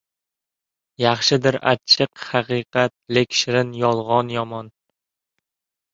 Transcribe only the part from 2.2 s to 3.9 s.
haqiqat, lek shirin